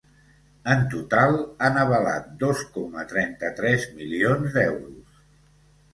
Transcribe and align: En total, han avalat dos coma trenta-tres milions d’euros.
En 0.75 0.79
total, 0.93 1.35
han 1.67 1.77
avalat 1.83 2.33
dos 2.45 2.65
coma 2.79 3.07
trenta-tres 3.15 3.89
milions 4.01 4.57
d’euros. 4.57 5.25